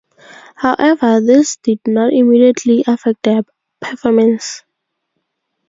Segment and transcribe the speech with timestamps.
[0.55, 3.43] However, this did not immediately affect their
[3.79, 4.63] performance.